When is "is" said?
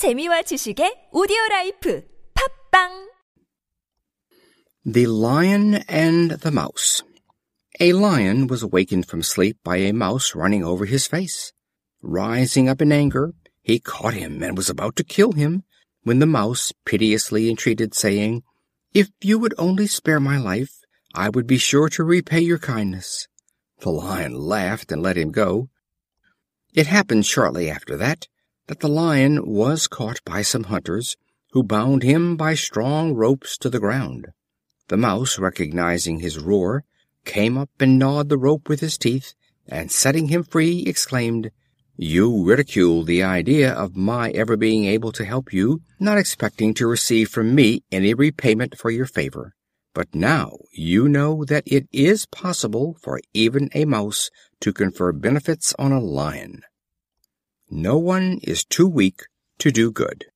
51.90-52.24, 58.42-58.64